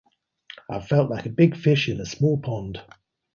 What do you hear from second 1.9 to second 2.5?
a small